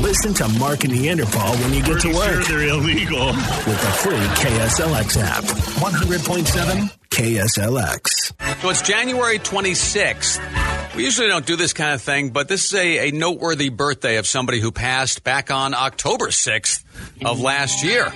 [0.00, 3.26] Listen to Mark and Neanderthal when you get to work Sure, they're illegal.
[3.26, 5.44] with the free KSLX app.
[5.44, 8.60] 100.7 KSLX.
[8.60, 10.38] So it's January 26th.
[10.96, 14.16] We usually don't do this kind of thing, but this is a, a noteworthy birthday
[14.16, 16.84] of somebody who passed back on October 6th
[17.22, 18.10] of last year.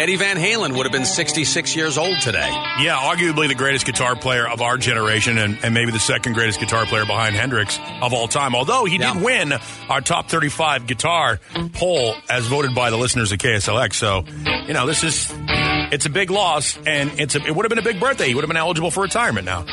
[0.00, 2.48] Eddie Van Halen would have been 66 years old today.
[2.80, 6.58] Yeah, arguably the greatest guitar player of our generation and, and maybe the second greatest
[6.58, 8.56] guitar player behind Hendrix of all time.
[8.56, 9.14] Although he Yeah.
[9.14, 9.52] did win
[9.88, 11.38] our top 35 guitar
[11.74, 13.94] poll as voted by the listeners of KSLX.
[13.94, 14.24] So,
[14.66, 15.32] you know, this is.
[15.98, 18.28] It's a big loss, and it's a, it would have been a big birthday.
[18.28, 19.60] He would have been eligible for retirement now.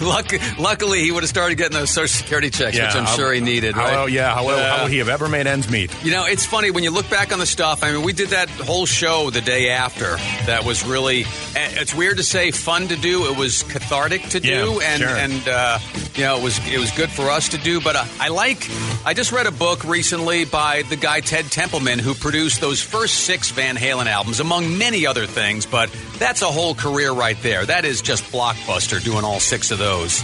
[0.00, 3.32] Luck, luckily, he would have started getting those Social Security checks, which I'm how- sure
[3.32, 3.74] he needed.
[3.74, 4.10] How, right?
[4.10, 4.76] Yeah, how, Yeah.
[4.76, 5.90] how would he have ever made ends meet?
[6.04, 7.82] You know, it's funny when you look back on the stuff.
[7.82, 10.16] I mean, we did that whole show the day after.
[10.46, 11.24] That was really.
[11.56, 13.26] It's weird to say fun to do.
[13.30, 15.16] It was cathartic to do, Yeah, and sure.
[15.16, 15.78] and uh,
[16.14, 17.80] you know, it was it was good for us to do.
[17.80, 18.68] But uh, I like.
[19.04, 23.20] I just read a book recently by the guy Ted Templeman who produced those first
[23.24, 25.66] six Van Halen albums, among many other things.
[25.66, 27.64] But that's a whole career right there.
[27.64, 30.22] That is just blockbuster doing all six of those.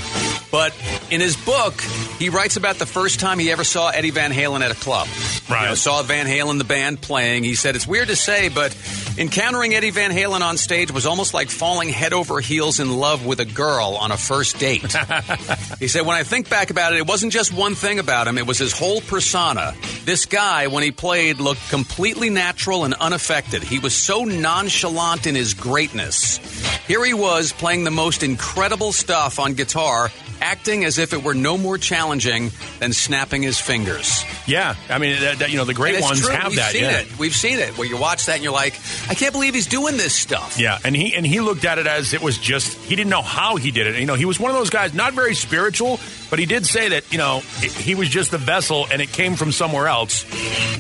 [0.51, 0.75] But
[1.11, 1.81] in his book,
[2.19, 5.09] he writes about the first time he ever saw Eddie Van Halen at a club.
[5.49, 5.63] Right.
[5.63, 7.45] You know, saw Van Halen, the band, playing.
[7.45, 8.77] He said, It's weird to say, but
[9.19, 13.25] encountering Eddie Van Halen on stage was almost like falling head over heels in love
[13.25, 14.83] with a girl on a first date.
[15.79, 18.39] he said, When I think back about it, it wasn't just one thing about him,
[18.39, 19.75] it was his whole persona.
[20.05, 23.63] This guy, when he played, looked completely natural and unaffected.
[23.63, 26.39] He was so nonchalant in his greatness.
[26.87, 31.35] Here he was playing the most incredible stuff on guitar, acting as if it were
[31.35, 34.25] no more challenging than snapping his fingers.
[34.47, 36.35] Yeah, I mean, that, that, you know, the great ones true.
[36.35, 36.73] have We've that.
[36.73, 37.01] Seen yeah.
[37.01, 37.19] it.
[37.19, 37.77] We've seen it.
[37.79, 38.79] Where you watch that and you're like,
[39.09, 40.59] I can't believe he's doing this stuff.
[40.59, 43.23] Yeah, and he and he looked at it as it was just he didn't know
[43.23, 43.99] how he did it.
[44.01, 45.99] You know, he was one of those guys, not very spiritual,
[46.31, 49.35] but he did say that you know he was just the vessel, and it came
[49.37, 50.25] from somewhere else,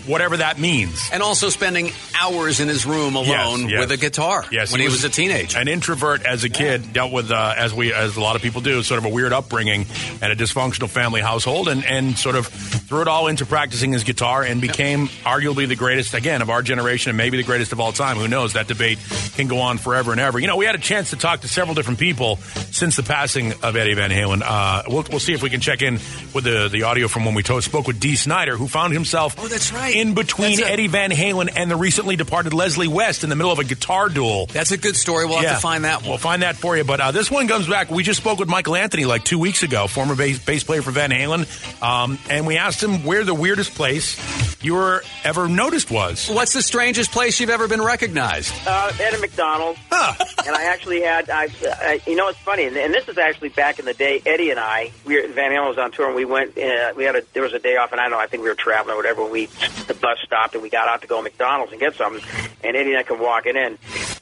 [0.06, 1.08] whatever that means.
[1.12, 3.80] And also spending hours in his room alone Yes, yes.
[3.80, 5.58] with a guitar Yes, when he was, a teenager.
[5.58, 8.60] an introvert as a kid, dealt with uh, as we as a lot of people
[8.60, 9.86] do, sort of a weird upbringing
[10.22, 14.04] and a dysfunctional family household, and and sort of threw it all into practicing his
[14.04, 17.80] guitar and became arguably the greatest again of our generation and maybe the greatest of
[17.80, 18.16] all time.
[18.16, 18.54] Who knows?
[18.54, 18.98] That debate
[19.36, 20.38] can go on forever and ever.
[20.38, 23.52] You know, we had a chance to talk to several different people since the passing
[23.62, 24.42] of Eddie Van Halen.
[24.44, 25.94] Uh, we'll, we'll see if we can check in
[26.34, 29.36] with the the audio from when we to- spoke with Dee Snider, who found himself
[29.38, 29.94] Oh, that's right.
[29.94, 33.36] in between That's a- Eddie Van Halen and the recently departed Leslie West in the
[33.36, 34.46] middle of a guitar duel.
[34.46, 35.26] That's a good story.
[35.26, 36.08] We'll have to find that one.
[36.10, 36.84] We'll find that for you.
[36.84, 37.90] But uh, this one comes back.
[37.90, 40.90] We just spoke with Michael Anthony like two weeks ago, former bass, bass player for
[40.90, 41.46] Van Halen,
[41.82, 44.16] um, and we asked him where the weirdest place
[44.62, 46.28] you were ever noticed was.
[46.30, 48.52] What's the strangest place you've ever been recognized?
[48.66, 52.76] Uh, at a McDonald's, and I actually had, I, I, you know, it's funny, and,
[52.76, 54.22] and this is actually back in the day.
[54.24, 56.56] Eddie and I, we were, Van Halen was on tour, and we went.
[56.56, 58.42] Uh, we had a, there was a day off, and I don't know, I think
[58.42, 59.24] we were traveling or whatever.
[59.24, 59.46] We
[59.86, 62.22] the bus stopped, and we got out to go to McDonald's and get something.
[62.62, 63.78] And Eddie and I come walking in,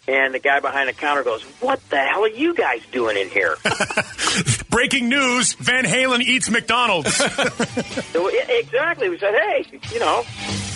[0.08, 3.28] and the guy behind the counter goes, "What the hell are you guys doing in
[3.30, 3.56] here?"
[4.70, 7.14] Breaking news: Van Halen eats McDonald's.
[8.12, 9.08] so, exactly.
[9.08, 10.24] We said, "Hey, you know."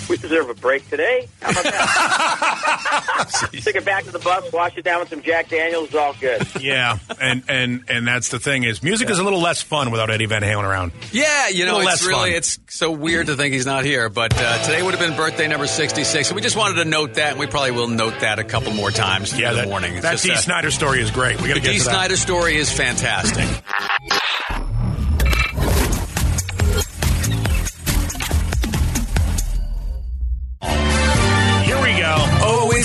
[0.08, 1.28] We deserve a break today.
[1.42, 3.48] How about that?
[3.62, 5.94] Took it back to the bus, wash it down with some Jack Daniels.
[5.94, 6.46] All good.
[6.60, 10.10] yeah, and and and that's the thing is music is a little less fun without
[10.10, 10.92] Eddie Van Halen around.
[11.12, 12.38] Yeah, you know, it's less really fun.
[12.38, 14.08] it's so weird to think he's not here.
[14.08, 16.84] But uh, today would have been birthday number sixty six, and we just wanted to
[16.88, 19.62] note that, and we probably will note that a couple more times Yeah, in the
[19.62, 19.92] that morning.
[19.94, 21.40] It's that just Dee that- Snider story is great.
[21.40, 21.84] We got to The get Dee to.
[21.84, 23.46] Snider story is fantastic.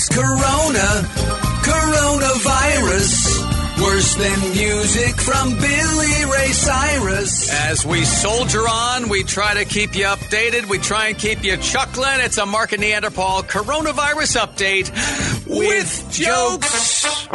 [0.05, 1.07] It's Corona,
[1.63, 3.51] coronavirus.
[3.81, 7.51] Worse than music from Billy Ray Cyrus.
[7.51, 10.69] As we soldier on, we try to keep you updated.
[10.69, 12.19] We try and keep you chuckling.
[12.19, 14.89] It's a Mark and Neanderthal coronavirus update
[15.47, 17.27] with jokes.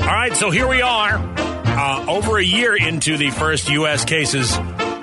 [0.00, 4.04] All right, so here we are, uh, over a year into the first U.S.
[4.04, 4.56] cases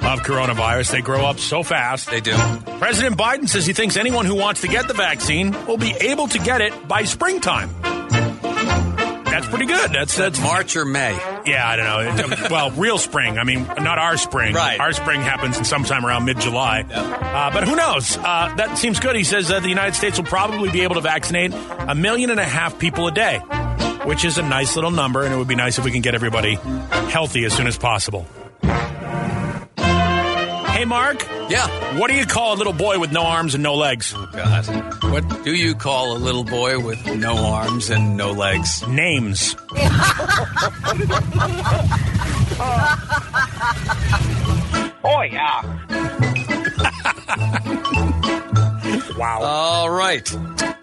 [0.08, 0.92] of coronavirus.
[0.92, 2.10] They grow up so fast.
[2.10, 2.36] They do.
[2.80, 6.28] President Biden says he thinks anyone who wants to get the vaccine will be able
[6.30, 7.70] to get it by springtime.
[7.82, 9.92] That's pretty good.
[9.92, 11.14] That's that's March or May.
[11.46, 11.68] yeah.
[11.68, 12.48] I don't know.
[12.50, 13.38] well, real spring.
[13.38, 14.56] I mean, not our spring.
[14.56, 14.80] Right.
[14.80, 16.82] Our spring happens in sometime around mid July.
[16.82, 18.18] Uh, but who knows?
[18.18, 19.16] Uh, that seems good.
[19.16, 22.40] He says uh, the United States will probably be able to vaccinate a million and
[22.40, 23.38] a half people a day,
[24.06, 26.16] which is a nice little number, and it would be nice if we can get
[26.16, 28.26] everybody healthy as soon as possible.
[30.78, 31.26] Hey, Mark.
[31.50, 31.98] Yeah.
[31.98, 34.14] What do you call a little boy with no arms and no legs?
[34.16, 34.64] Oh, God.
[35.12, 38.88] What do you call a little boy with no arms and no legs?
[38.88, 39.56] Names.
[45.10, 45.62] Oh yeah.
[49.18, 49.40] Wow.
[49.42, 50.30] All right.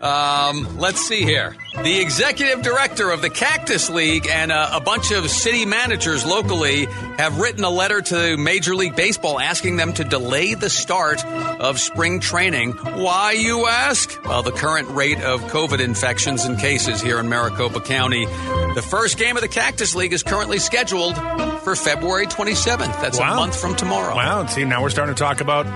[0.04, 1.56] Um, let's see here.
[1.82, 6.84] The executive director of the Cactus League and uh, a bunch of city managers locally
[7.16, 11.80] have written a letter to Major League Baseball asking them to delay the start of
[11.80, 12.72] spring training.
[12.72, 14.22] Why, you ask?
[14.26, 18.26] Well, the current rate of COVID infections and cases here in Maricopa County.
[18.26, 21.16] The first game of the Cactus League is currently scheduled
[21.62, 23.00] for February 27th.
[23.00, 23.32] That's Wow.
[23.32, 24.14] a month from tomorrow.
[24.14, 24.44] Wow.
[24.46, 25.66] See, now we're starting to talk about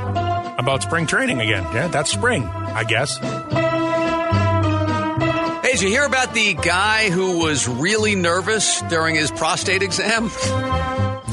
[0.61, 1.63] about spring training again.
[1.73, 3.19] Yeah, that's spring, I guess.
[5.79, 10.25] Did you hear about the guy who was really nervous during his prostate exam?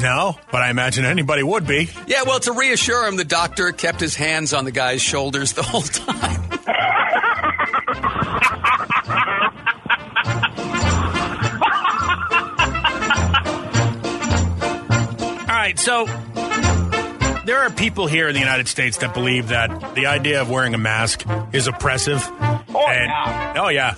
[0.00, 1.88] No, but I imagine anybody would be.
[2.06, 5.64] Yeah, well, to reassure him, the doctor kept his hands on the guy's shoulders the
[5.64, 6.42] whole time.
[15.40, 16.06] All right, so
[17.46, 20.74] there are people here in the United States that believe that the idea of wearing
[20.74, 22.20] a mask is oppressive.
[22.28, 23.54] Oh yeah.
[23.56, 23.94] Oh yeah.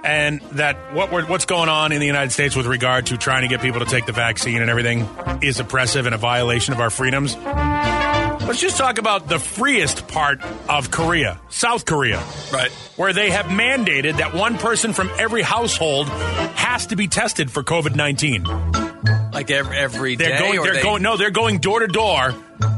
[0.04, 3.42] and that what we're, what's going on in the United States with regard to trying
[3.42, 5.08] to get people to take the vaccine and everything
[5.40, 7.36] is oppressive and a violation of our freedoms.
[7.36, 12.20] Let's just talk about the freest part of Korea, South Korea.
[12.52, 12.72] Right.
[12.96, 17.62] Where they have mandated that one person from every household has to be tested for
[17.62, 18.89] COVID 19.
[19.32, 20.58] Like every, every They're day, going.
[20.58, 21.02] or They're they- going.
[21.02, 22.34] No, they're going door to door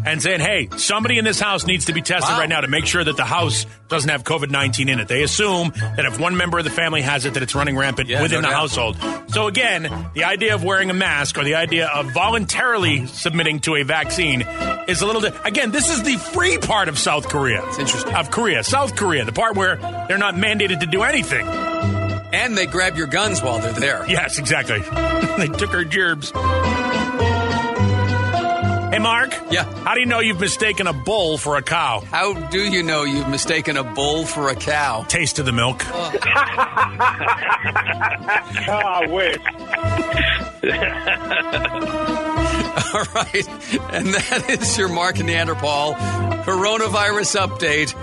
[0.06, 2.38] and saying, "Hey, somebody in this house needs to be tested Wow.
[2.40, 5.22] right now to make sure that the house doesn't have COVID nineteen in it." They
[5.22, 8.22] assume that if one member of the family has it, that it's running rampant Yeah,
[8.22, 8.60] within no the doubt.
[8.60, 8.96] household.
[9.28, 13.74] So again, the idea of wearing a mask or the idea of voluntarily submitting to
[13.76, 14.42] a vaccine
[14.86, 15.22] is a little.
[15.22, 17.66] Di- again, this is the free part of South Korea.
[17.68, 18.14] It's interesting.
[18.14, 19.76] Of Korea, South Korea, the part where
[20.08, 21.46] they're not mandated to do anything.
[22.32, 24.04] And they grab your guns while they're there.
[24.08, 24.80] Yes, exactly.
[25.38, 26.32] they took our gerbs.
[28.92, 29.32] Hey, Mark.
[29.50, 29.64] Yeah.
[29.84, 32.00] How do you know you've mistaken a bull for a cow?
[32.00, 35.04] How do you know you've mistaken a bull for a cow?
[35.04, 35.82] Taste of the milk.
[35.86, 36.12] Oh.
[38.68, 39.38] oh I wish.
[42.94, 43.48] All right.
[43.94, 45.94] And that is your Mark Neanderthal
[46.44, 47.94] coronavirus update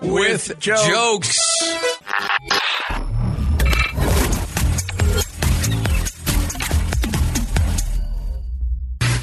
[0.00, 0.86] with, With jokes.
[0.86, 1.38] jokes.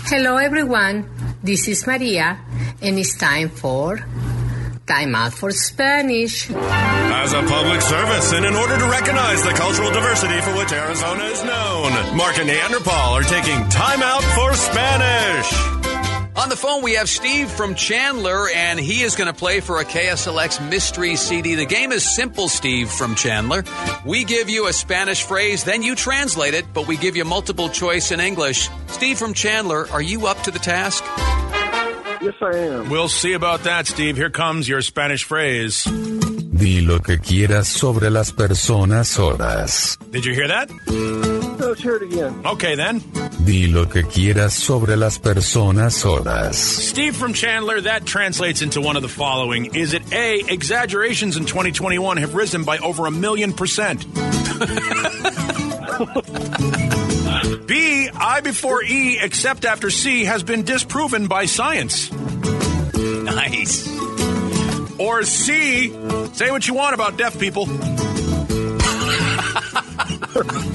[0.07, 1.10] Hello, everyone.
[1.42, 2.38] This is Maria,
[2.80, 3.98] and it's time for
[4.86, 6.48] Time Out for Spanish.
[6.52, 11.24] As a public service and in order to recognize the cultural diversity for which Arizona
[11.24, 15.85] is known, Mark and Neanderthal are taking time out for Spanish.
[16.38, 19.80] On the phone, we have Steve from Chandler, and he is going to play for
[19.80, 21.56] a KSLX mystery CD.
[21.56, 23.64] The game is simple, Steve from Chandler.
[24.06, 27.70] We give you a Spanish phrase, then you translate it, but we give you multiple
[27.70, 28.70] choice in English.
[28.88, 31.06] Steve from Chandler, are you up to the task?
[32.22, 32.90] Yes, I am.
[32.90, 34.18] We'll see about that, Steve.
[34.18, 35.86] Here comes your Spanish phrase.
[35.86, 39.98] Di lo que quieras sobre las personas solas.
[40.12, 41.44] Did you hear that?
[41.66, 42.42] Let's hear it again.
[42.46, 43.02] Okay, then.
[43.44, 46.56] Di lo que quieras sobre las personas solas.
[46.56, 49.74] Steve from Chandler, that translates into one of the following.
[49.74, 54.06] Is it A, exaggerations in 2021 have risen by over a million percent?
[57.68, 62.12] B, I before E except after C has been disproven by science.
[62.94, 63.90] Nice.
[65.00, 65.90] Or C,
[66.34, 67.66] say what you want about deaf people.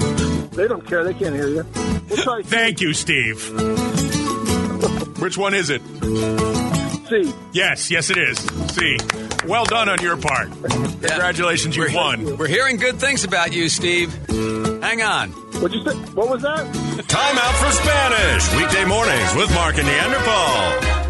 [0.51, 1.03] They don't care.
[1.03, 1.65] They can't hear you.
[2.09, 3.39] We'll try Thank you, Steve.
[5.19, 5.81] Which one is it?
[7.09, 7.33] C.
[7.51, 8.37] Yes, yes, it is.
[8.73, 8.97] C.
[9.47, 10.49] Well done on your part.
[10.69, 12.37] Congratulations, you won.
[12.37, 14.13] We're hearing good things about you, Steve.
[14.27, 15.29] Hang on.
[15.61, 15.95] What'd you say?
[16.13, 16.65] What was that?
[17.07, 18.55] Time out for Spanish.
[18.55, 21.00] Weekday mornings with Mark and Neanderthal.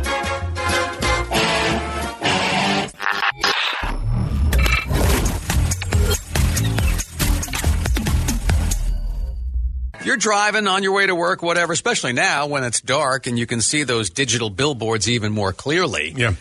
[10.22, 13.60] Driving on your way to work, whatever, especially now when it's dark and you can
[13.60, 16.14] see those digital billboards even more clearly.
[16.16, 16.36] Yeah.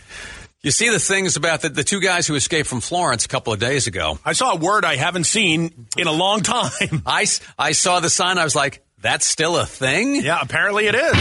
[0.62, 3.52] You see the things about the, the two guys who escaped from Florence a couple
[3.52, 4.18] of days ago.
[4.24, 7.02] I saw a word I haven't seen in a long time.
[7.06, 7.26] I,
[7.58, 8.36] I saw the sign.
[8.36, 10.16] I was like, that's still a thing?
[10.16, 11.12] Yeah, apparently it is.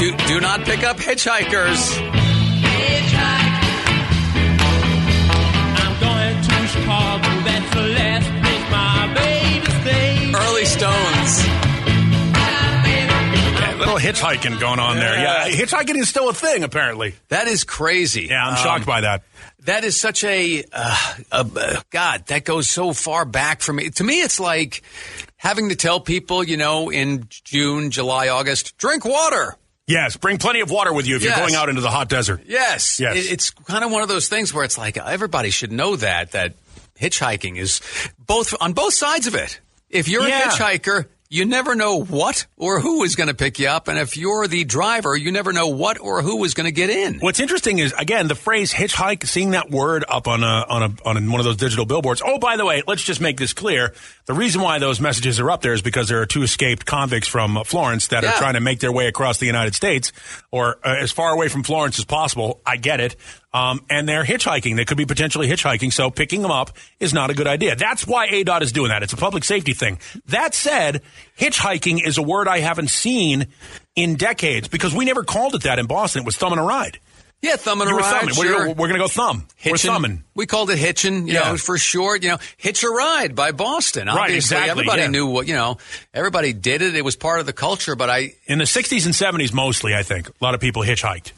[0.00, 2.27] Do, do not pick up hitchhikers.
[10.68, 11.44] Stones.
[12.38, 15.14] Yeah, little hitchhiking going on there.
[15.18, 17.14] Yeah, hitchhiking is still a thing, apparently.
[17.28, 18.26] That is crazy.
[18.30, 19.22] Yeah, I'm Um, shocked by that.
[19.64, 22.26] That is such a, uh, a uh, God.
[22.26, 23.90] That goes so far back from me.
[23.90, 24.82] To me, it's like
[25.36, 29.56] having to tell people, you know, in June, July, August, drink water.
[29.86, 31.36] Yes, bring plenty of water with you if Yes.
[31.36, 32.42] you're going out into the hot desert.
[32.46, 33.00] Yes.
[33.00, 33.16] Yes.
[33.16, 36.32] It- it's kind of one of those things where it's like everybody should know that
[36.32, 36.54] that
[37.00, 37.80] hitchhiking is
[38.18, 39.60] both on both sides of it.
[39.90, 40.48] If you're Yeah.
[40.48, 43.98] a hitchhiker, you never know what or who is going to pick you up, and
[43.98, 47.18] if you're the driver, you never know what or who is going to get in.
[47.20, 49.26] What's interesting is again the phrase hitchhike.
[49.26, 52.22] Seeing that word up on a on a on one of those digital billboards.
[52.24, 53.92] Oh, by the way, let's just make this clear.
[54.24, 57.28] The reason why those messages are up there is because there are two escaped convicts
[57.28, 58.30] from Florence that Yeah.
[58.30, 60.12] are trying to make their way across the United States
[60.50, 62.60] or uh, as far away from Florence as possible.
[62.64, 63.16] I get it.
[63.52, 64.76] Um, and they're hitchhiking.
[64.76, 67.76] They could be potentially hitchhiking, so picking them up is not a good idea.
[67.76, 69.02] That's why ADOT is doing that.
[69.02, 69.98] It's a public safety thing.
[70.26, 71.02] That said,
[71.38, 73.46] hitchhiking is a word I haven't seen
[73.96, 76.22] in decades because we never called it that in Boston.
[76.22, 76.98] It was thumbing a ride.
[77.40, 78.20] Yeah, thumbing You a were ride.
[78.20, 78.34] thumbing.
[78.36, 79.46] We're, gonna, we're gonna go thumb.
[79.64, 80.24] We're thumbing.
[80.34, 81.52] We called it hitching, you Yeah.
[81.52, 82.24] know, for short.
[82.24, 84.08] You know, hitch a ride by Boston.
[84.08, 85.08] Right, exactly, Everybody yeah.
[85.08, 85.76] knew what you know.
[86.12, 86.96] Everybody did it.
[86.96, 87.94] It was part of the culture.
[87.94, 90.28] But I, In the 60s and 70s, mostly, I think.
[90.28, 91.30] A lot of people hitchhiked.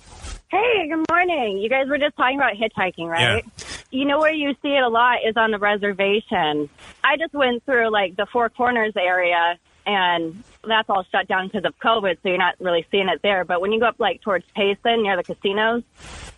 [0.51, 1.59] Hey, good morning.
[1.59, 3.45] You guys were just talking about hitchhiking, right?
[3.91, 6.69] You know where you see it a lot is on the reservation.
[7.05, 11.65] I just went through like the Four Corners area and that's all shut down because
[11.65, 13.45] of COVID, so you're not really seeing it there.
[13.45, 15.83] But when you go up like towards Payson near the casinos,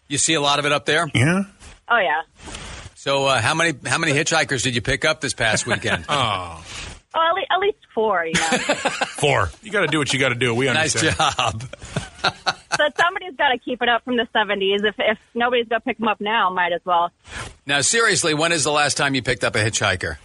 [0.08, 1.06] you see a lot of it up there.
[1.14, 1.44] Yeah.
[1.88, 2.22] oh yeah.
[2.94, 6.04] So, uh, how many how many hitchhikers did you pick up this past weekend?
[6.08, 6.64] oh,
[7.14, 8.58] Oh, at least, at least four, you know.
[9.18, 9.50] four.
[9.62, 10.54] You got to do what you got to do.
[10.54, 11.18] We understand.
[11.18, 11.60] nice understand.
[11.60, 12.56] job.
[12.76, 14.84] so somebody's got to keep it up from the 70s.
[14.84, 17.10] If if nobody's going to pick them up now, might as well.
[17.66, 20.16] Now, seriously, when is the last time you picked up a hitchhiker?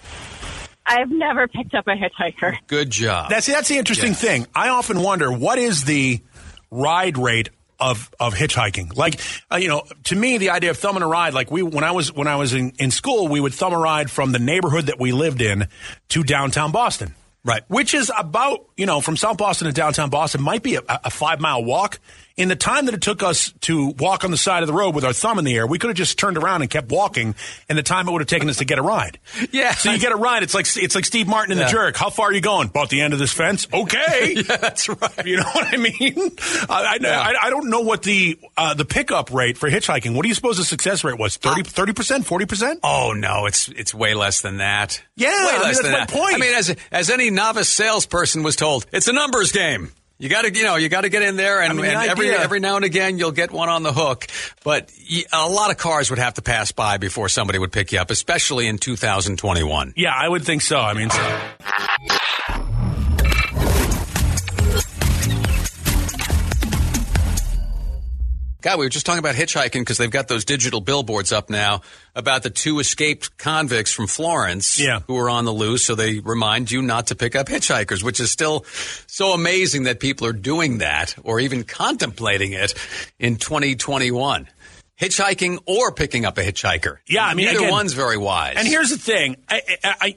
[0.88, 2.58] I've never picked up a hitchhiker.
[2.68, 3.30] Good job.
[3.30, 4.48] That's that's the interesting thing.
[4.56, 6.22] I often wonder what is the
[6.72, 8.96] ride rate of of hitchhiking.
[8.96, 9.20] Like
[9.52, 11.92] uh, you know, to me, the idea of thumbing a ride, like we when I
[11.92, 14.86] was when I was in, in school, we would thumb a ride from the neighborhood
[14.86, 15.68] that we lived in
[16.10, 17.14] to downtown Boston.
[17.44, 17.64] Right.
[17.70, 21.10] Which is about, you know, from South Boston to downtown Boston might be a, a
[21.10, 22.00] five mile walk.
[22.38, 24.94] In the time that it took us to walk on the side of the road
[24.94, 27.34] with our thumb in the air, we could have just turned around and kept walking.
[27.68, 29.18] And the time it would have taken us to get a ride.
[29.52, 29.72] Yeah.
[29.74, 30.44] So you get a ride.
[30.44, 31.66] It's like it's like Steve Martin in Yeah.
[31.66, 31.96] the Jerk.
[31.98, 32.68] How far are you going?
[32.70, 33.68] About the end of this fence.
[33.74, 34.34] Okay.
[34.48, 35.26] yeah, that's right.
[35.26, 36.32] You know what I mean?
[36.70, 40.16] I, I, I, I don't know what the uh, the pickup rate for hitchhiking.
[40.16, 41.38] What do you suppose the success rate was?
[41.38, 42.82] 30 percent, forty percent?
[42.84, 45.02] Oh no, it's it's way less than that.
[45.16, 46.10] Yeah, way I mean, less that's than my that.
[46.12, 46.36] point.
[46.36, 49.92] I mean, as as any novice salesperson was told, it's a numbers game.
[50.20, 52.10] You got to, you know, you got to get in there, and, I mean, the
[52.10, 54.26] every every now and again you'll get one on the hook.
[54.64, 54.92] But
[55.32, 58.10] a lot of cars would have to pass by before somebody would pick you up,
[58.10, 59.94] especially in 2021.
[59.96, 60.80] Yeah, I would think so.
[60.80, 61.40] I mean, so-
[68.62, 71.82] God, we were just talking about hitchhiking because they've got those digital billboards up now
[72.16, 75.02] about the two escaped convicts from Florence Yeah.
[75.06, 75.86] who are on the loose.
[75.86, 78.66] So they remind you not to pick up hitchhikers, which is still
[79.06, 82.74] so amazing that people are doing that or even contemplating it
[83.20, 84.48] in 2021.
[85.00, 86.98] Hitchhiking or picking up a hitchhiker.
[87.08, 88.56] Yeah, I mean, neither again- one's very wise.
[88.58, 90.16] And here's the thing: I, I, I,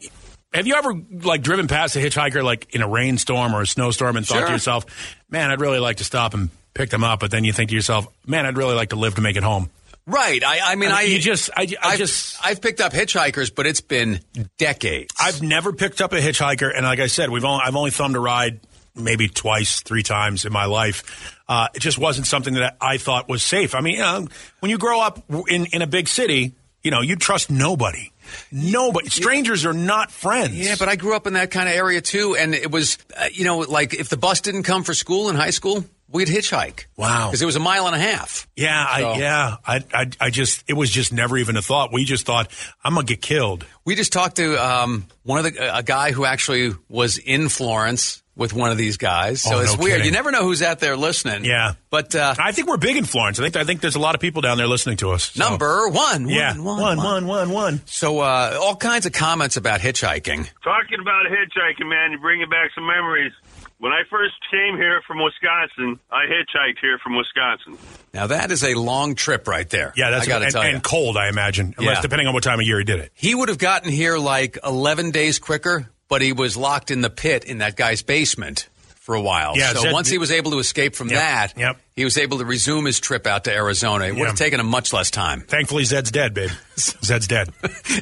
[0.54, 4.16] have you ever like driven past a hitchhiker like in a rainstorm or a snowstorm
[4.16, 4.46] and thought Sure.
[4.46, 4.86] to yourself,
[5.28, 7.76] "Man, I'd really like to stop and pick them up," but then you think to
[7.76, 9.70] yourself, "Man, I'd really like to live to make it home."
[10.06, 10.42] right.
[10.42, 12.92] I, I mean, I I, mean, you just- I- I I've- just- I've picked up
[12.92, 14.20] hitchhikers, but it's been
[14.58, 15.14] decades.
[15.20, 18.16] I've never picked up a hitchhiker, and like I said, we've only, I've only thumbed
[18.16, 18.58] a ride
[18.96, 21.36] maybe twice, three times in my life.
[21.48, 23.74] Uh, it just wasn't something that I thought was safe.
[23.76, 24.26] I mean, you know,
[24.58, 28.10] when you grow up in in a big city, you know, you trust nobody.
[28.50, 29.08] Nobody.
[29.10, 30.54] Strangers are not friends.
[30.56, 33.26] Yeah, but I grew up in that kind of area too, and it was, uh,
[33.32, 36.86] you know, like if the bus didn't come for school in high school, we'd hitchhike.
[36.96, 37.28] Wow.
[37.28, 38.46] because it was a mile and a half.
[38.56, 41.92] Yeah, So- I, yeah, I, I, I just, it was just never even a thought.
[41.92, 42.50] We just thought,
[42.84, 43.64] I'm gonna get killed.
[43.84, 48.22] We just talked to um, one of the a guy who actually was in Florence
[48.36, 49.42] with one of these guys.
[49.42, 49.96] So Oh, it's no weird.
[49.98, 50.06] kidding.
[50.06, 51.44] You never know who's out there listening.
[51.44, 51.74] Yeah.
[51.90, 53.38] but uh, I think we're big in Florence.
[53.38, 55.24] I think, I think there's a lot of people down there listening to us.
[55.32, 57.82] So- number one, yeah, one, one, one, one, one, one.
[57.84, 60.48] So uh, all kinds of comments about hitchhiking.
[60.64, 63.32] Talking about hitchhiking, man, you bringing back some memories.
[63.80, 67.78] When I first came here from Wisconsin, I hitchhiked here from Wisconsin.
[68.12, 69.94] Now that is a long trip right there.
[69.96, 70.70] Yeah, that's I got to and, tell you.
[70.74, 72.02] and cold, I imagine, unless Yeah.
[72.02, 73.10] depending on what time of year he did it.
[73.14, 77.08] He would have gotten here like 11 days quicker, but he was locked in the
[77.08, 79.56] pit in that guy's basement for a while.
[79.56, 81.78] Yeah, so Zed- once he was able to escape from Yep, that, yep.
[81.96, 84.04] he was able to resume his trip out to Arizona.
[84.08, 84.26] It would Yeah.
[84.26, 85.40] have taken him much less time.
[85.40, 86.50] Thankfully, Zed's dead, babe.
[86.78, 87.48] Zed's dead.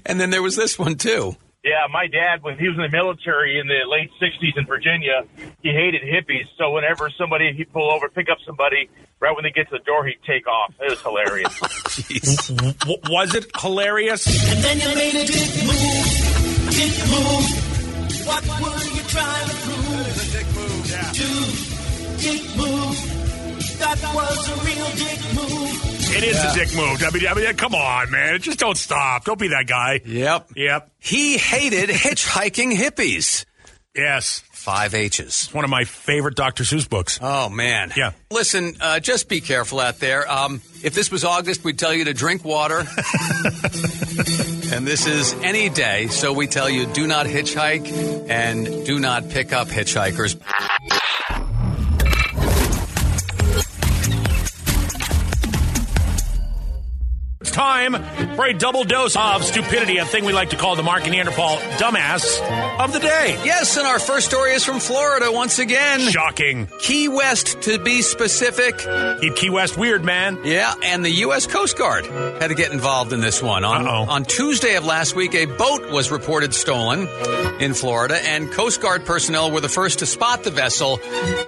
[0.05, 1.37] and then there was this one too.
[1.65, 5.25] Yeah, my dad, when he was in the military in the late 60s in Virginia,
[5.61, 6.47] he hated hippies.
[6.57, 8.89] So whenever somebody, he'd pull over, pick up somebody,
[9.19, 10.73] right when they get to the door, he'd take off.
[10.81, 11.59] It was hilarious.
[12.87, 14.25] W- was it hilarious?
[14.53, 17.47] And then you made a dick move, dick move.
[18.25, 20.33] What were you trying to prove?
[20.33, 21.13] Dick move, yeah.
[22.23, 23.28] Dick move.
[23.79, 26.15] That was a real dick move.
[26.17, 26.51] It is Yeah.
[26.51, 27.03] a dick move.
[27.03, 28.41] I mean, I mean, come on, man.
[28.41, 29.25] Just don't stop.
[29.25, 30.01] Don't be that guy.
[30.05, 30.51] Yep.
[30.57, 30.91] Yep.
[30.99, 33.45] He hated hitchhiking hippies.
[33.95, 34.43] Yes.
[34.53, 35.49] Five H's.
[35.55, 36.63] One of my favorite Dr.
[36.65, 37.19] Seuss books.
[37.23, 37.91] Oh man.
[37.97, 38.11] Yeah.
[38.31, 40.31] Listen, uh, just be careful out there.
[40.31, 42.81] Um, if this was August, we'd tell you to drink water.
[44.73, 49.31] and this is any day, so we tell you do not hitchhike and do not
[49.31, 50.37] pick up hitchhikers.
[57.49, 57.95] It's time
[58.37, 61.13] for a double dose of stupidity, a thing we like to call the Mark and
[61.13, 62.43] Neanderthal dumbass
[62.79, 63.41] of the day.
[63.43, 66.01] Yes, and our first story is from Florida once again.
[66.01, 66.69] Shocking.
[66.79, 68.77] Key West, to be specific.
[69.23, 70.39] Keep Key West weird, man.
[70.45, 71.47] Yeah, and the U.S.
[71.47, 73.65] Coast Guard had to get involved in this one.
[73.65, 74.05] On, Uh-oh.
[74.13, 77.09] on Tuesday of last week, a boat was reported stolen
[77.61, 80.99] in Florida, and Coast Guard personnel were the first to spot the vessel,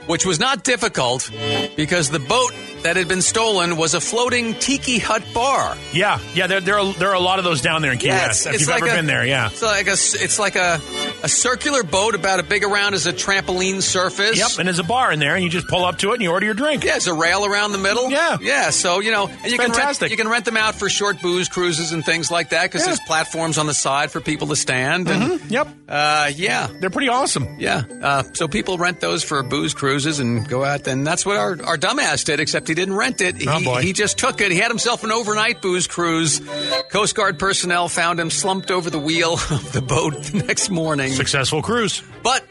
[0.06, 1.30] which was not difficult
[1.76, 2.54] because the boat
[2.84, 5.76] that had been stolen was a floating tiki hut bar.
[5.92, 6.46] Yeah, yeah.
[6.46, 8.46] There, there, are, there are a lot of those down there in Key Yeah, West.
[8.46, 9.48] If you've like ever a- been there, yeah.
[9.48, 10.80] It's like a, it's like a,
[11.22, 14.38] a circular boat about as big around as a trampoline surface.
[14.38, 16.22] Yep, and there's a bar in there, and you just pull up to it and
[16.22, 16.84] you order your drink.
[16.84, 18.10] Yeah, there's a rail around the middle.
[18.10, 18.38] Yeah.
[18.40, 18.70] yeah.
[18.70, 20.10] So you know, and you can rent, fantastic.
[20.10, 22.86] you can rent them out for short booze cruises and things like that because Yeah.
[22.88, 25.08] there's platforms on the side for people to stand.
[25.08, 27.56] And Mhm, Yep, uh, yeah, they're pretty awesome.
[27.58, 27.82] yeah.
[28.02, 30.86] Uh, so people rent those for booze cruises and go out.
[30.86, 32.40] And that's what our, our dumbass did.
[32.40, 33.36] Except he didn't rent it.
[33.46, 33.82] Oh, he, boy.
[33.82, 34.50] he just took it.
[34.52, 36.40] He had himself an overnight booze cruise.
[36.90, 41.09] Coast Guard personnel found him slumped over the wheel of the boat the next morning.
[41.14, 42.44] Successful cruise But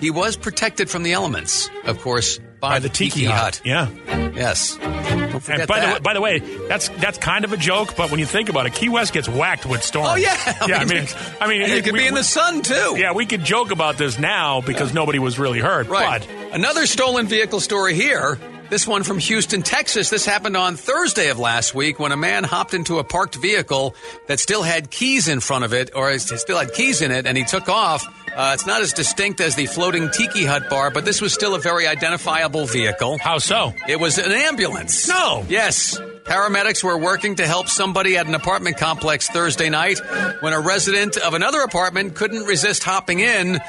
[0.00, 3.60] he was protected from the elements, of course, by, by the Tiki, Hut.
[3.64, 3.88] Yeah.
[4.34, 4.76] Yes.
[4.76, 5.94] Don't forget And by the, that.
[5.94, 8.66] way, by the way, that's that's kind of a joke, but when you think about
[8.66, 10.08] it, Key West gets whacked with storms.
[10.12, 10.78] Oh yeah, yeah.
[10.78, 11.06] I mean,
[11.40, 12.96] I mean, you it- could we- be in the sun too.
[12.98, 15.88] Yeah, we could joke about this now because nobody was really hurt.
[15.88, 16.20] right.
[16.26, 18.38] But Another stolen vehicle story here.
[18.68, 20.10] This one from Houston, Texas.
[20.10, 23.94] This happened on Thursday of last week when a man hopped into a parked vehicle
[24.26, 27.38] that still had keys in front of it, or still had keys in it, and
[27.38, 28.04] he took off.
[28.34, 31.54] Uh, it's not as distinct as the floating tiki hut bar, but this was still
[31.54, 33.18] a very identifiable vehicle.
[33.18, 33.72] how so?
[33.88, 35.08] It was an ambulance.
[35.08, 35.46] No.
[35.48, 35.98] Yes.
[36.24, 40.00] Paramedics were working to help somebody at an apartment complex Thursday night
[40.40, 43.60] when a resident of another apartment couldn't resist hopping in.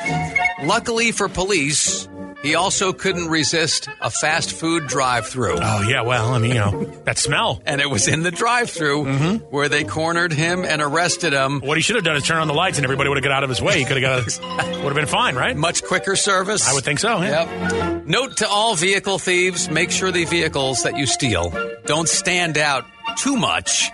[0.64, 2.08] Luckily for police,
[2.44, 5.58] he also couldn't resist a fast food drive through.
[5.62, 7.62] Oh yeah, well, I mean, you know, that smell.
[7.66, 9.36] And it was in the drive through Mm-hmm.
[9.46, 11.60] where they cornered him and arrested him.
[11.62, 13.32] What he should have done is turn on the lights, and everybody would have got
[13.32, 13.80] out of his way.
[13.80, 14.28] He could have got,
[14.68, 15.56] it would have been fine, right?
[15.56, 16.68] Much quicker service.
[16.70, 17.22] I would think so.
[17.22, 17.72] Yeah.
[17.72, 18.06] Yep.
[18.08, 21.52] Note to all vehicle thieves make sure the vehicles that you steal
[21.86, 22.86] don't stand out
[23.18, 23.90] too much,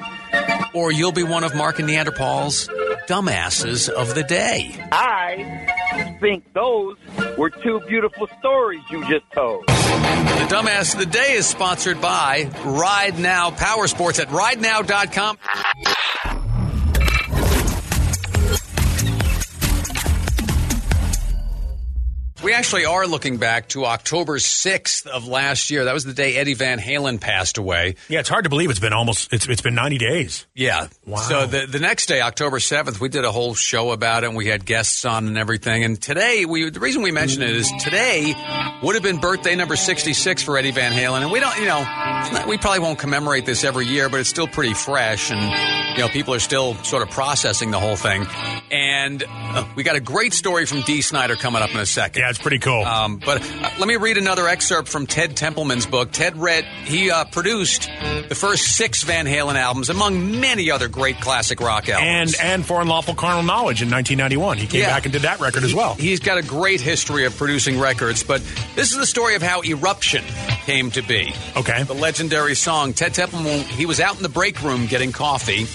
[0.73, 2.67] or you'll be one of Mark and Neanderthals'
[3.07, 4.75] dumbasses of the day.
[4.91, 6.97] I think those
[7.37, 9.65] were two beautiful stories you just told.
[9.67, 15.37] The dumbass of the day is sponsored by Ride Now Power Sports at ridenow.com.
[22.43, 25.85] We actually are looking back to October 6th of last year.
[25.85, 27.95] That was the day Eddie Van Halen passed away.
[28.09, 30.45] Yeah, it's hard to believe it's been almost it's it's been 90 days.
[30.53, 30.87] Yeah.
[31.05, 31.19] Wow.
[31.21, 34.35] So the the next day, October seventh, we did a whole show about it, and
[34.35, 35.85] we had guests on and everything.
[35.85, 38.33] And today, we the reason we mention it is today
[38.83, 41.65] would have been birthday number sixty six for Eddie Van Halen, and we don't, you
[41.65, 45.97] know, not- we probably won't commemorate this every year, but it's still pretty fresh, and
[45.97, 48.25] you know, people are still sort of processing the whole thing.
[48.71, 52.21] And uh, we got a great story from Dee Snider coming up in a second.
[52.21, 52.83] Yeah, it's pretty cool.
[52.83, 56.11] Um, but uh, let me read another excerpt from Ted Templeman's book.
[56.11, 57.89] Ted read, he uh, produced
[58.29, 62.35] the first six Van Halen albums, among many other great classic rock albums.
[62.39, 64.89] and and for unlawful carnal knowledge in 1991, he came Yeah.
[64.89, 65.93] back and did that record as well.
[65.95, 68.41] He's got a great history of producing records, but
[68.75, 70.23] this is the story of how Eruption
[70.65, 71.33] came to be.
[71.55, 71.83] Okay.
[71.83, 72.93] The legendary song.
[72.93, 75.65] Ted Templeman, he was out in the break room getting coffee.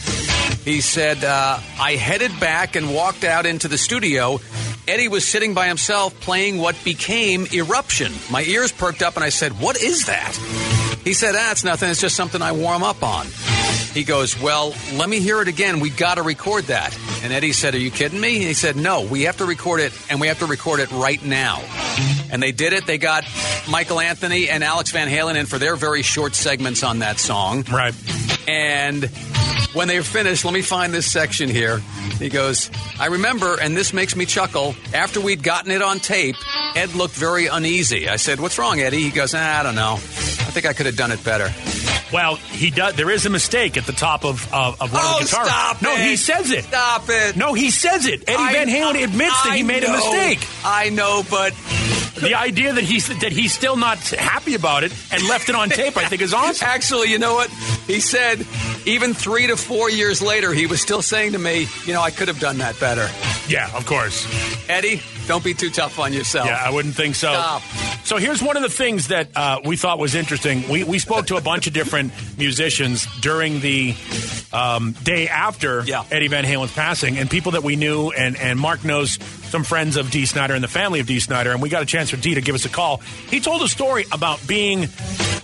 [0.64, 4.40] He said, uh, I headed back and walked out into the studio.
[4.88, 8.10] Eddie was sitting by himself playing what became Eruption.
[8.30, 10.34] My ears perked up and I said, What is that?
[11.04, 11.90] He said, Ah, it's nothing.
[11.90, 13.26] It's just something I warm up on.
[13.92, 15.80] He goes, Well, let me hear it again.
[15.80, 16.98] We got to record that.
[17.22, 18.38] And Eddie said, Are you kidding me?
[18.38, 21.22] He said, No, we have to record it, and we have to record it right
[21.22, 21.62] now.
[22.30, 22.86] And they did it.
[22.86, 23.24] They got
[23.68, 27.64] Michael Anthony and Alex Van Halen in for their very short segments on that song.
[27.70, 27.94] Right.
[28.48, 29.10] And
[29.72, 31.78] when they were finished, let me find this section here.
[32.18, 36.36] He goes, I remember, and this makes me chuckle, after we'd gotten it on tape,
[36.74, 38.08] Ed looked very uneasy.
[38.08, 39.02] I said, What's wrong, Eddie?
[39.02, 39.94] He goes, ah, I don't know.
[39.94, 41.52] I think I could have done it better.
[42.12, 42.94] Well, he does.
[42.94, 45.40] There is a mistake at the top of of, of one Oh, of the oh,
[45.40, 45.48] guitars.
[45.48, 46.00] stop no, it.
[46.00, 46.64] he says it.
[46.64, 47.36] Stop it.
[47.36, 48.24] No, he says it.
[48.28, 50.46] Eddie I- Van Halen admits that he I made a mistake.
[50.64, 51.52] I know, but
[52.20, 55.68] The idea that he's that he's still not happy about it and left it on
[55.68, 56.66] tape, I think, is awesome.
[56.68, 57.48] Actually, you know what?
[57.86, 58.44] He said
[58.86, 62.10] even three to four years later, he was still saying to me, you know, I
[62.10, 63.08] could have done that better.
[63.48, 64.26] Yeah, of course.
[64.68, 66.46] Eddie, don't be too tough on yourself.
[66.48, 67.28] Yeah, I wouldn't think so.
[67.32, 67.62] Stop.
[68.04, 70.66] So here's one of the things that uh, we thought was interesting.
[70.68, 73.94] We, we spoke to a bunch of different musicians during the
[74.52, 76.04] um, day after Yeah.
[76.10, 79.96] Eddie Van Halen's passing, and people that we knew, and, and Mark knows some friends
[79.96, 82.16] of Dee Snider and the family of Dee Snider, and we got a chance for
[82.16, 82.98] Dee to give us a call.
[83.28, 84.88] He told a story about being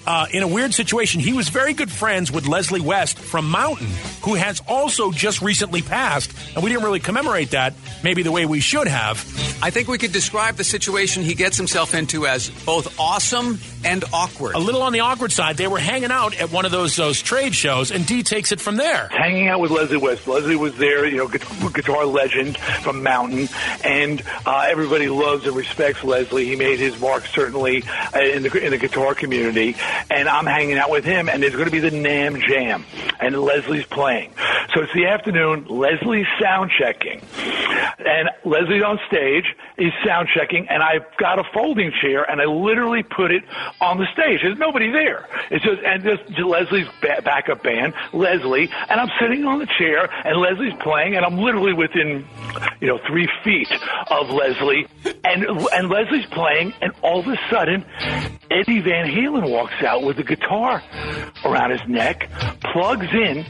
[0.06, 1.20] uh, in a weird situation.
[1.20, 3.88] He was very good friends with Leslie West from Mountain,
[4.22, 8.44] who has also just recently passed, and we didn't really commemorate that maybe the way
[8.46, 9.18] we should have.
[9.62, 14.04] I think we could describe the situation he gets himself into as both awesome and
[14.12, 14.54] awkward.
[14.54, 15.56] a little on the awkward side.
[15.56, 18.60] They were hanging out at one of those those trade shows, and Dee takes it
[18.60, 19.08] from there.
[19.08, 20.26] hanging out with Leslie West.
[20.26, 23.48] Leslie was there, you know, guitar legend from Mountain,
[23.84, 23.93] and
[24.46, 26.44] uh, everybody loves and respects Leslie.
[26.46, 29.76] He made his mark certainly uh, in the in the guitar community,
[30.10, 31.28] and I'm hanging out with him.
[31.28, 32.84] And there's going to be the NAMM Jam,
[33.20, 34.32] and Leslie's playing.
[34.74, 35.66] So it's the afternoon.
[35.68, 37.20] Leslie's sound checking,
[38.04, 39.44] and Leslie's on stage.
[39.78, 43.44] He's sound checking, and I've got a folding chair, and I literally put it
[43.80, 44.40] on the stage.
[44.42, 45.28] There's nobody there.
[45.50, 50.10] It's just and just Leslie's ba- backup band, Leslie, and I'm sitting on the chair,
[50.24, 52.26] and Leslie's playing, and I'm literally within,
[52.80, 53.70] you know, three feet
[54.08, 54.88] of Leslie,
[55.22, 57.84] and and Leslie's playing, and all of a sudden,
[58.50, 60.82] Eddie Van Halen walks out with a guitar
[61.44, 62.28] around his neck,
[62.72, 63.44] plugs in,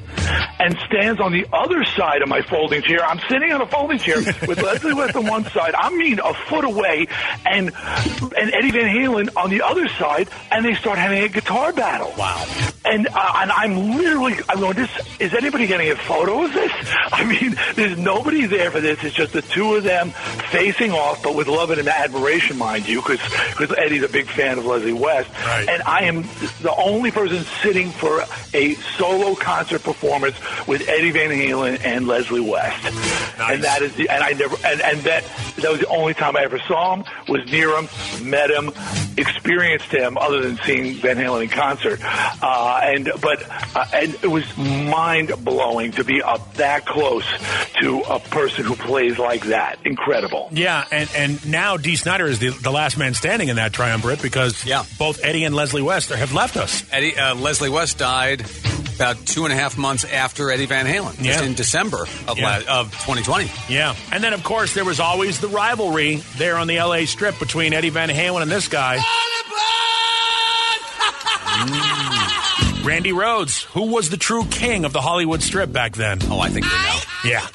[0.59, 3.05] and stands on the other side of my folding chair.
[3.05, 4.17] I'm sitting on a folding chair
[4.49, 5.75] with Leslie West on one side.
[5.77, 7.07] I mean, a foot away,
[7.45, 11.73] and and Eddie Van Halen on the other side, and they start having a guitar
[11.73, 12.13] battle.
[12.19, 12.45] Wow.
[12.85, 14.75] And uh, and I'm literally I'm going.
[14.77, 16.73] This is anybody getting a photo of this?
[17.13, 19.03] I mean, there's nobody there for this.
[19.05, 20.11] It's just the two of them
[20.51, 23.21] facing off, but with love and admiration, mind you, because
[23.79, 25.69] Eddie's a big fan of Leslie West, Right.
[25.69, 26.23] and I am
[26.63, 32.41] the only person sitting for a solo concert performance with Eddie Van Halen and Leslie
[32.41, 32.83] West,
[33.39, 33.55] Nice.
[33.55, 35.25] and that is the and I never and, and that
[35.57, 37.89] that was the only time I ever saw him, was near him,
[38.29, 38.71] met him,
[39.17, 43.43] experienced him, other than seeing Van Halen in concert, uh, and but
[43.77, 47.25] uh, and it was mind blowing to be up that close
[47.81, 49.79] to a person who plays like that.
[49.85, 50.49] Incredible.
[50.53, 51.97] Yeah, and, and now D.
[51.97, 54.85] Snider is the, the last man standing in that triumvirate because Yeah.
[54.99, 56.85] both Eddie and Leslie West have left us.
[56.93, 58.45] Eddie uh, Leslie West died
[58.95, 61.43] about two and a half months after Eddie Van Halen, just Yeah.
[61.43, 62.63] in December of Yeah.
[62.67, 63.51] la- of 2020.
[63.69, 67.07] Yeah, and then of course there was always the rivalry there on the L.A.
[67.07, 68.99] Strip between Eddie Van Halen and this guy.
[71.57, 72.85] Mm.
[72.85, 76.19] Randy Rhoads, who was the true king of the Hollywood Strip back then.
[76.31, 76.99] Oh, I think we know.
[77.25, 77.47] Yeah.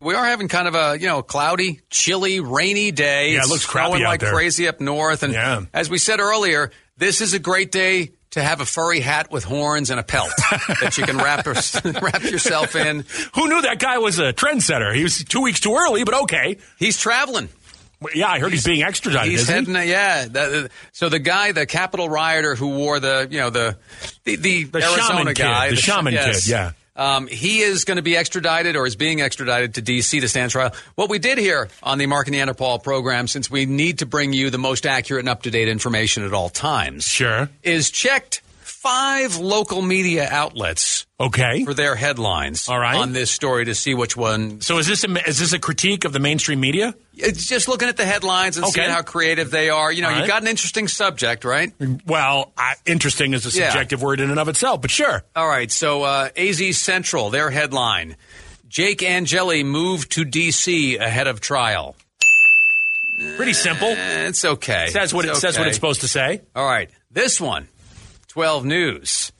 [0.00, 3.32] We are having kind of a you know cloudy, chilly, rainy day.
[3.32, 4.32] Yeah, it It's looks crappy out like there.
[4.32, 5.22] crazy up north.
[5.22, 5.62] And Yeah.
[5.74, 9.42] as we said earlier, this is a great day to have a furry hat with
[9.44, 10.30] horns and a pelt
[10.80, 11.46] that you can wrap
[12.02, 13.04] wrap yourself in.
[13.34, 14.94] Who knew that guy was a trendsetter?
[14.94, 16.58] He was two weeks too early, but okay.
[16.78, 17.48] He's traveling.
[18.14, 19.26] Yeah, I heard he's, being extradited.
[19.28, 19.72] He's isn't he?
[19.72, 20.26] heading, uh, yeah.
[20.26, 23.76] the- so the guy, the Capitol rioter who wore the, you know, the
[24.22, 26.44] the, the, The Arizona shaman kid, guy, the sh- shaman yes.
[26.44, 26.70] kid, yeah.
[26.98, 30.20] Um, he is going to be extradited or is being extradited to D.C.
[30.20, 30.74] to stand trial.
[30.96, 34.32] What we did here on the Mark and Neanderthal program, since we need to bring
[34.32, 37.48] you the most accurate and up to date information at all times, Sure.
[37.62, 38.42] is checked
[38.88, 41.62] five local media outlets Okay.
[41.64, 42.96] for their headlines All right.
[42.96, 44.62] on this story to see which one.
[44.62, 46.94] So is this a, is this a critique of the mainstream media?
[47.14, 48.80] It's just looking at the headlines and Okay.
[48.80, 49.92] seeing how creative they are.
[49.92, 50.28] You know, All you right.
[50.28, 51.70] got an interesting subject, right?
[52.06, 53.68] Well, I, interesting is a Yeah.
[53.70, 55.22] subjective word in and of itself, but sure.
[55.36, 58.16] All right, so uh, AZ Central, their headline
[58.68, 60.96] Jake Angeli moved to D.C.
[60.96, 61.94] ahead of trial.
[63.36, 63.88] Pretty simple.
[63.88, 64.86] Eh, It's okay.
[64.90, 66.40] says what it It's says what it's supposed to say.
[66.54, 67.68] All right, this one
[68.38, 69.32] 12 News.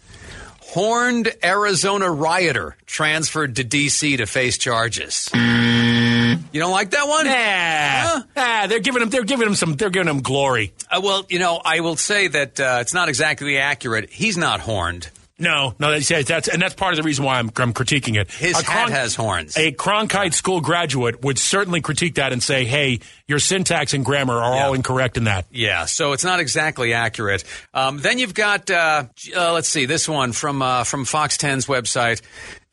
[0.60, 4.16] Horned Arizona rioter transferred to D.C.
[4.16, 5.30] to face charges.
[5.32, 7.26] You don't like that one?
[7.26, 10.72] Nah, ah, they're giving him they're giving him some they're giving him glory.
[10.90, 14.10] Uh, well, you know, I will say that uh, it's not exactly accurate.
[14.10, 15.08] He's not horned.
[15.40, 18.28] No, no, that's, that's and that's part of the reason why I'm, I'm critiquing it.
[18.32, 19.56] His A hat has horns.
[19.56, 22.98] A Cronkite school graduate would certainly critique that and say, "Hey,
[23.28, 27.44] your syntax and grammar are all incorrect in that." Yeah, so it's not exactly accurate.
[27.72, 29.04] Um, then you've got, uh,
[29.36, 32.20] uh, let's see, this one from uh, from Fox 10's website.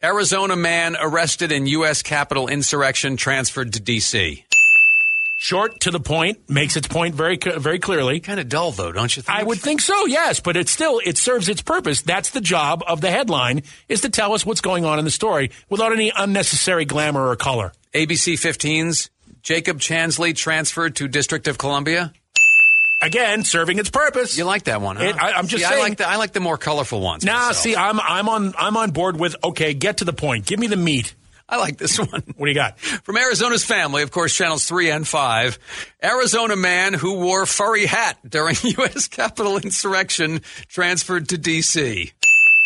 [0.03, 2.01] Arizona man arrested in U.S.
[2.01, 4.45] Capitol insurrection transferred to D.C.
[5.45, 8.19] Short to the point, makes its point very very clearly.
[8.19, 9.37] Kind of dull though, don't you think?
[9.37, 12.01] I would think so, yes, but it still it serves its purpose.
[12.01, 15.11] That's the job of the headline is to tell us what's going on in the
[15.11, 17.73] story without any unnecessary glamour or color.
[17.93, 19.11] ABC 15's
[19.43, 22.11] Jacob Chansley transferred to District of Columbia.
[23.03, 24.35] Again, serving its purpose.
[24.39, 24.95] You like that one?
[24.95, 25.03] Huh?
[25.03, 27.23] It- I- I'm just See, I saying- like the I like the more colorful ones.
[27.23, 27.55] Nah, myself.
[27.57, 30.47] see, I'm I'm on I'm on board with okay, get to the point.
[30.47, 31.13] Give me the meat.
[31.47, 32.23] I like this one.
[32.37, 32.79] What do you got?
[32.79, 35.59] From Arizona's family, of course, channels 3 and 5.
[36.03, 39.07] Arizona man who wore furry hat during U.S.
[39.07, 42.11] Capitol insurrection transferred to D.C.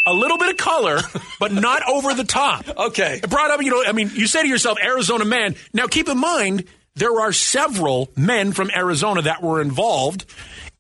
[0.08, 1.00] A little bit of color,
[1.40, 2.66] but not over the top.
[2.80, 3.20] Okay.
[3.22, 5.56] It brought up, you know, I mean, you say to yourself, Arizona man.
[5.74, 6.64] Now, keep in mind,
[6.96, 10.26] there are several men from Arizona that were involved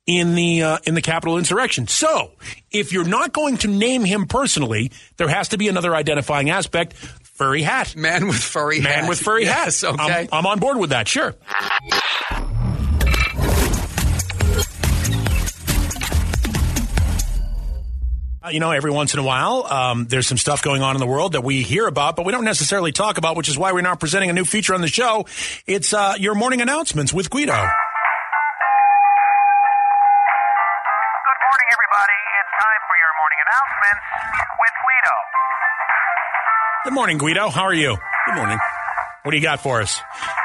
[0.07, 1.88] in the uh, in the Capitol insurrection.
[1.88, 2.31] So,
[2.71, 6.95] if you're not going to name him personally, there has to be another identifying aspect.
[7.39, 7.95] Furry hat.
[7.95, 8.84] Man with furry hat.
[8.84, 9.10] Man hat.
[9.10, 9.93] with furry Yes, hat.
[9.93, 10.28] okay.
[10.30, 11.36] I'm, I'm on board with that, sure.
[18.41, 20.99] Uh, You know, every once in a while, um, there's some stuff going on in
[20.99, 23.73] the world that we hear about, but we don't necessarily talk about, which is why
[23.73, 25.25] we're now presenting a new feature on the show.
[25.67, 27.67] It's uh, your morning announcements with Guido.
[36.89, 37.49] Good morning, Guido.
[37.49, 37.95] How are you?
[38.25, 38.58] Good morning.
[39.21, 40.02] What do you got for us?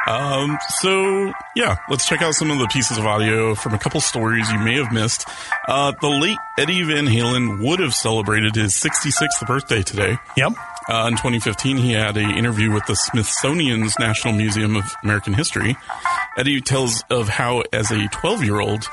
[0.06, 3.98] Um, so yeah, let's check out some of the pieces of audio from a couple
[4.02, 5.26] stories you may have missed.
[5.66, 10.18] Uh, the late Eddie Van Halen would have celebrated his 66th birthday today.
[10.36, 10.52] Yep.
[10.86, 15.78] Uh, in 2015, he had an interview with the Smithsonian's National Museum of American History.
[16.36, 18.84] Eddie tells of how, as a 12 year old,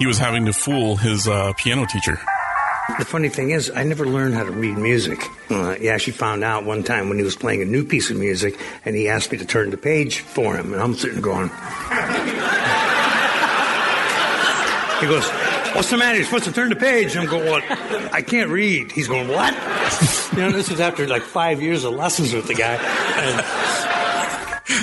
[0.00, 2.18] he was having to fool his uh, piano teacher.
[2.98, 5.20] The funny thing is, I never learned how to read music.
[5.50, 8.16] Uh, he actually found out one time when he was playing a new piece of
[8.16, 11.48] music, and he asked me to turn the page for him, and I'm sitting going.
[15.00, 15.28] he goes,
[15.74, 16.16] "What's the matter?
[16.16, 17.64] You're supposed to turn the page." I'm going, "What?
[18.12, 19.52] I can't read." He's going, "What?"
[20.32, 22.76] you know, this was after like five years of lessons with the guy.
[22.76, 23.95] And,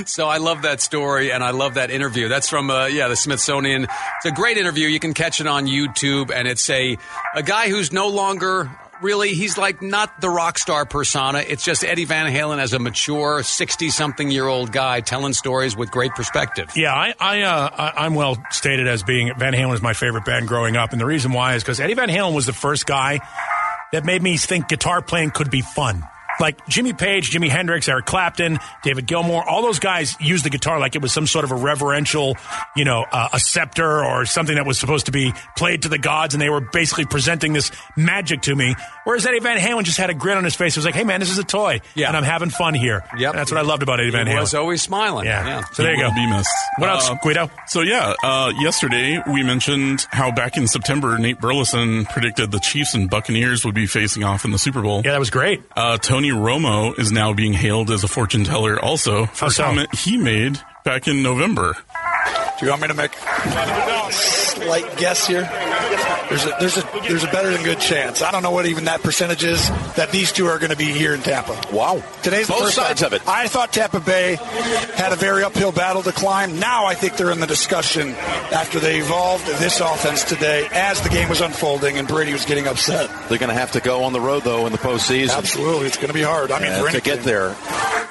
[0.06, 2.28] So I love that story and I love that interview.
[2.28, 3.84] That's from uh, yeah the Smithsonian.
[3.84, 4.88] It's a great interview.
[4.88, 6.98] You can catch it on YouTube, and it's a
[7.36, 8.70] a guy who's no longer
[9.02, 11.40] really he's like not the rock star persona.
[11.40, 15.76] It's just Eddie Van Halen as a mature sixty something year old guy telling stories
[15.76, 16.72] with great perspective.
[16.76, 20.48] Yeah, I, I, uh, I'm well stated as being Van Halen is my favorite band
[20.48, 23.20] growing up, and the reason why is because Eddie Van Halen was the first guy
[23.92, 26.04] that made me think guitar playing could be fun.
[26.40, 30.80] Like Jimmy Page, Jimi Hendrix, Eric Clapton, David Gilmour, all those guys used the guitar
[30.80, 32.36] like it was some sort of a reverential,
[32.76, 35.98] you know, uh, a scepter or something that was supposed to be played to the
[35.98, 38.76] gods, and they were basically presenting this magic to me.
[39.04, 40.76] Whereas Eddie Van Halen just had a grin on his face.
[40.76, 42.08] It was like, "Hey, man, this is a toy, yeah.
[42.08, 43.32] and I'm having fun here." Yep.
[43.32, 44.30] And that's what I loved about Eddie Van Halen.
[44.30, 44.42] He Halen.
[44.42, 45.26] was always smiling.
[45.26, 45.46] Yeah.
[45.46, 45.64] Yeah.
[45.74, 46.10] So there you go.
[46.14, 46.50] Be missed.
[46.78, 47.50] What else, Uh, Guido?
[47.68, 52.94] So yeah, uh, yesterday we mentioned how back in September Nate Burleson predicted the Chiefs
[52.94, 55.02] and Buccaneers would be facing off in the Super Bowl.
[55.04, 55.62] Yeah, that was great.
[55.76, 59.64] Uh, Tony Romo is now being hailed as a fortune teller, also for a so?
[59.64, 61.76] comment he made back in November.
[62.64, 65.42] Do you want me to make a slight guess here?
[66.30, 68.22] There's a there's a there's a better than good chance.
[68.22, 70.86] I don't know what even that percentage is that these two are going to be
[70.86, 71.62] here in Tampa.
[71.74, 72.02] Wow.
[72.22, 73.08] Today's the Both first sides time.
[73.08, 73.28] of it.
[73.28, 74.36] I thought Tampa Bay
[74.96, 76.58] had a very uphill battle to climb.
[76.58, 78.12] Now I think they're in the discussion
[78.54, 82.66] after they evolved this offense today as the game was unfolding and Brady was getting
[82.66, 83.10] upset.
[83.28, 85.36] They're going to have to go on the road though in the postseason.
[85.38, 86.50] Absolutely, it's going to be hard.
[86.50, 87.58] I mean, for to get there.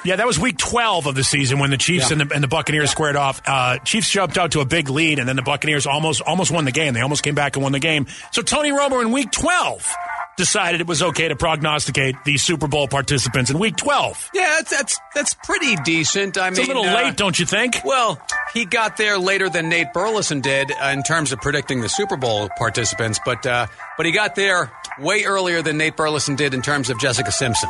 [0.05, 2.17] Yeah, that was week 12 of the season when the Chiefs Yeah.
[2.19, 3.41] and, the, and the Buccaneers squared off.
[3.45, 6.65] Uh, Chiefs jumped out to a big lead, and then the Buccaneers almost almost won
[6.65, 6.93] the game.
[6.93, 8.07] They almost came back and won the game.
[8.31, 9.93] So Tony Romo in week 12
[10.35, 14.31] decided it was okay to prognosticate the Super Bowl participants in week 12.
[14.33, 16.37] Yeah, that's that's, that's pretty decent.
[16.37, 17.77] I It's mean, a little uh, late, don't you think?
[17.85, 18.19] Well,
[18.53, 22.17] he got there later than Nate Burleson did uh, in terms of predicting the Super
[22.17, 26.61] Bowl participants, but uh, but he got there way earlier than Nate Burleson did in
[26.63, 27.69] terms of Jessica Simpson.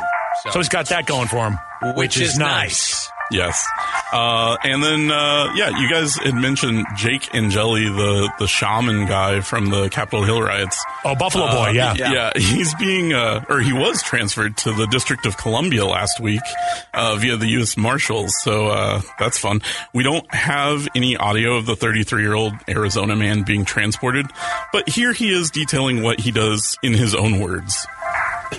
[0.50, 1.58] So he's got that going for him,
[1.96, 3.08] which, is, nice.
[3.30, 3.66] Yes.
[4.12, 9.40] Uh, and then, uh, yeah, you guys had mentioned Jake Angeli, the, the shaman guy
[9.40, 10.78] from the Capitol Hill riots.
[11.06, 11.94] Oh, Buffalo Uh, Boy, yeah.
[11.96, 12.32] Yeah.
[12.36, 16.42] He's being, uh, or he was transferred to the District of Columbia last week,
[16.92, 17.76] uh, via the U.S.
[17.78, 18.30] Marshals.
[18.42, 19.62] So, uh, that's fun.
[19.94, 24.26] We don't have any audio of the 33 year old Arizona man being transported,
[24.72, 27.86] but here he is detailing what he does in his own words.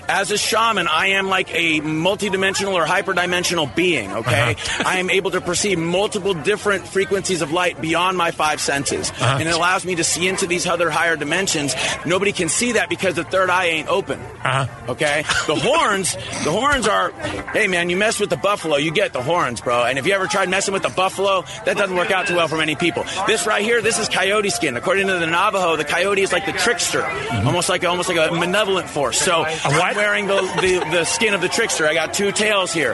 [0.07, 4.55] As a shaman, I am like a multidimensional or hyperdimensional being, okay?
[4.85, 9.09] I am able to perceive multiple different frequencies of light beyond my five senses.
[9.09, 9.37] Uh-huh.
[9.39, 11.75] And it allows me to see into these other higher dimensions.
[12.05, 14.19] Nobody can see that because the third eye ain't open.
[14.19, 14.91] Uh-huh.
[14.91, 15.23] Okay?
[15.47, 17.11] The horns, the horns are,
[17.53, 19.85] hey man, you mess with the buffalo, you get the horns, bro.
[19.85, 22.47] And if you ever tried messing with the buffalo, that doesn't work out too well
[22.47, 23.05] for many people.
[23.27, 24.77] This right here, this is coyote skin.
[24.77, 27.03] According to the Navajo, the coyote is like the trickster,
[27.45, 29.19] almost like almost like a malevolent force.
[29.19, 29.45] So
[29.85, 31.85] I'm wearing the, the the skin of the trickster.
[31.87, 32.93] I got two tails here.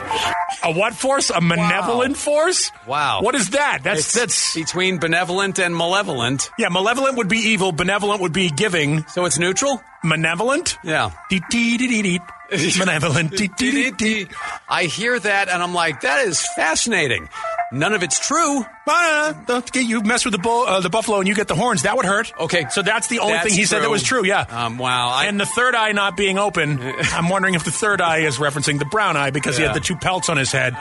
[0.64, 1.30] A what force?
[1.30, 2.72] A malevolent force?
[2.86, 3.22] Wow.
[3.22, 3.80] What is that?
[3.84, 6.50] That's It's that's between benevolent and malevolent.
[6.60, 6.68] yeah.
[6.70, 7.72] Malevolent would be evil.
[7.72, 9.08] Benevolent would be giving.
[9.08, 9.82] So it's neutral.
[10.04, 10.78] Malevolent.
[10.84, 11.12] Yeah.
[11.30, 12.20] Dee dee.
[14.70, 17.30] I hear that and I'm like, that is fascinating.
[17.72, 18.66] None of it's true.
[18.86, 21.84] Uh, don't you mess with the bull, uh, the buffalo, and you get the horns.
[21.84, 22.32] That would hurt.
[22.38, 24.26] Okay, so that's the only That's thing he said that was true.
[24.26, 24.42] Yeah.
[24.42, 25.10] Um, wow.
[25.10, 26.80] I, and the third eye not being open,
[27.14, 29.80] I'm wondering if the third eye is referencing the brown eye because he had the
[29.80, 30.76] two pelts on his head,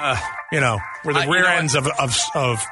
[0.50, 2.64] you know, where the I- you rear know ends of, of, of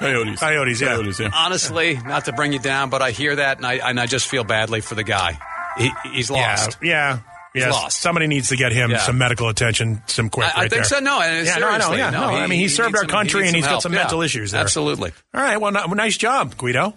[0.00, 0.40] Coyotes.
[0.40, 0.88] coyotes, yeah.
[0.88, 1.30] Coyotes, yeah.
[1.32, 4.26] honestly, not to bring you down, but I hear that and I, and I just
[4.28, 5.38] feel badly for the guy.
[5.78, 6.78] He, he's lost.
[6.82, 7.18] Yeah, yeah.
[7.52, 7.72] He's Yes.
[7.72, 8.00] lost.
[8.00, 8.98] Somebody needs to get him Yeah.
[8.98, 10.46] some medical attention, some quick.
[10.46, 10.98] I, I right think there.
[10.98, 11.00] so.
[11.00, 11.84] No, and Yeah, no, I know.
[11.86, 12.22] seriously, Yeah, no.
[12.24, 14.22] I mean, he served our some- country needs and he's some got some Yeah, mental
[14.22, 14.60] issues there.
[14.60, 15.12] Absolutely.
[15.34, 15.60] All right.
[15.60, 16.94] Well, no, nice job, Guido.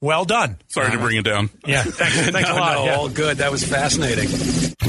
[0.00, 0.56] Well done.
[0.68, 1.50] Sorry to bring it down.
[1.64, 1.82] Yeah.
[1.84, 2.14] Thanks.
[2.32, 2.74] Thanks no, a lot.
[2.76, 2.94] no, yeah.
[2.96, 3.38] all good.
[3.38, 4.28] That was fascinating.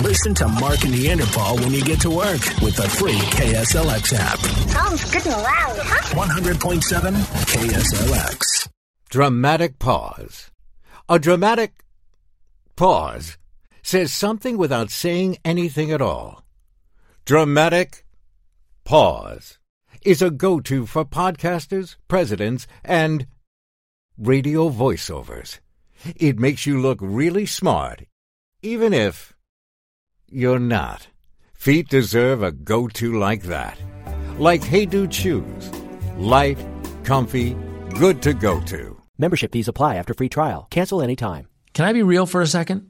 [0.01, 4.39] Listen to Mark and Neanderthal when you get to work with the free KSLX app.
[4.69, 6.15] Sounds good and loud, huh?
[6.15, 7.13] 100.7
[7.45, 8.67] KSLX.
[9.09, 10.49] Dramatic pause.
[11.09, 11.83] A dramatic
[12.75, 13.37] pause
[13.83, 16.43] says something without saying anything at all.
[17.25, 18.05] Dramatic
[18.85, 19.59] pause
[20.03, 23.27] is a go to for podcasters, presidents, and
[24.17, 25.59] radio voiceovers.
[26.15, 28.03] It makes you look really smart,
[28.61, 29.33] even if
[30.29, 31.07] you're not.
[31.53, 33.77] Feet deserve a go to like that.
[34.37, 35.71] Like Hey Dude Shoes.
[36.17, 36.57] Light,
[37.03, 37.55] comfy,
[37.97, 38.97] good to go to.
[39.17, 40.67] Membership fees apply after free trial.
[40.69, 41.47] Cancel anytime.
[41.73, 42.89] Can I be real for a second?